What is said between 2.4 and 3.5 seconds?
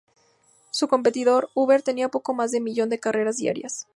de un millón de carreras